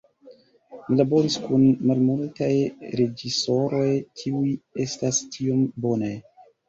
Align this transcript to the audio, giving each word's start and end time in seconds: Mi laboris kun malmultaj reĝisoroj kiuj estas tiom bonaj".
Mi 0.85 0.95
laboris 1.01 1.35
kun 1.43 1.65
malmultaj 1.91 2.49
reĝisoroj 3.01 3.85
kiuj 4.23 4.57
estas 4.87 5.21
tiom 5.37 5.63
bonaj". 5.85 6.15